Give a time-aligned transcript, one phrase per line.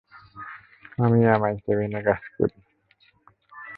[0.97, 2.57] আমি এমআই-সেভেন-এ কাজ করি।